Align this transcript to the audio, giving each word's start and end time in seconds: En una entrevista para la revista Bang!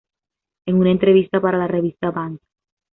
En 0.65 0.77
una 0.77 0.89
entrevista 0.89 1.39
para 1.39 1.59
la 1.59 1.67
revista 1.67 2.09
Bang! 2.09 2.39